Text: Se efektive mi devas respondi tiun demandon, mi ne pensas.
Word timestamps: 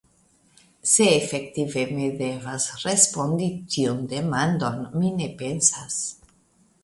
Se 0.91 1.05
efektive 1.17 1.83
mi 1.97 2.07
devas 2.21 2.65
respondi 2.85 3.49
tiun 3.75 4.01
demandon, 4.15 4.79
mi 5.03 5.11
ne 5.21 5.27
pensas. 5.43 6.01